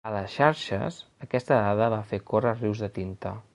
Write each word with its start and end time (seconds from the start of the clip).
A 0.09 0.11
les 0.13 0.31
xarxes, 0.35 0.97
aquesta 1.27 1.59
dada 1.67 1.91
va 1.97 2.01
fer 2.13 2.21
córrer 2.33 2.57
rius 2.59 2.85
de 2.87 2.93
tinta. 2.99 3.39